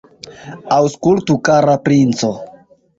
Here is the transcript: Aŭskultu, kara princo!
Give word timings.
Aŭskultu, 0.77 1.37
kara 1.51 1.79
princo! 1.87 2.37